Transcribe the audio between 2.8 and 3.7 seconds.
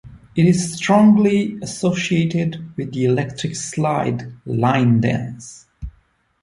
the "Electric